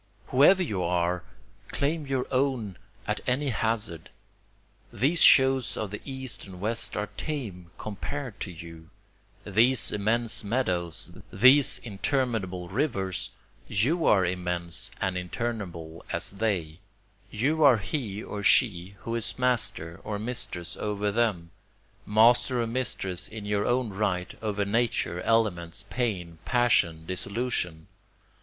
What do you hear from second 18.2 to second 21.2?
or she who is master or mistress over